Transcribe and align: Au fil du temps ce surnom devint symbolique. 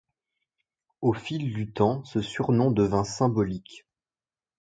Au 1.01 1.13
fil 1.13 1.53
du 1.53 1.71
temps 1.71 2.03
ce 2.05 2.21
surnom 2.21 2.71
devint 2.71 3.03
symbolique. 3.03 3.85